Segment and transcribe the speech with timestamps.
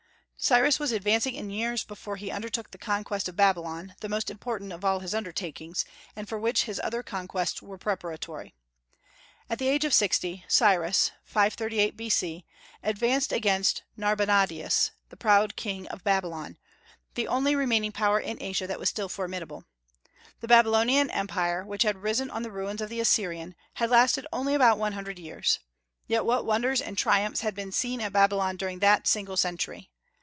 [0.43, 4.73] Cyrus was advancing in years before he undertook the conquest of Babylon, the most important
[4.73, 5.85] of all his undertakings,
[6.15, 8.55] and for which his other conquests were preparatory.
[9.51, 12.43] At the age of sixty, Cyrus, 538 B.C.,
[12.81, 16.57] advanced against Narbonadius, the proud king of Babylon,
[17.13, 19.65] the only remaining power in Asia that was still formidable.
[20.39, 24.55] The Babylonian Empire, which had arisen on the ruins of the Assyrian, had lasted only
[24.55, 25.59] about one hundred years.
[26.07, 29.89] Yet what wonders and triumphs had been seen at Babylon during that single century!